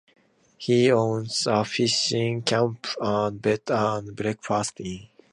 [0.57, 5.07] He owns a fishing camp and a bed-and-breakfast inn.